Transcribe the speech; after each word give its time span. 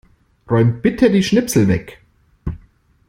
Räumt 0.49 0.81
bitte 0.81 1.11
die 1.11 1.21
Schnipsel 1.21 1.67
weg. 1.67 2.01